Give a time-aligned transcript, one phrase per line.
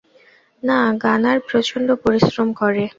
[0.63, 2.83] না, গানার প্রচন্ড পরিশ্রম করে।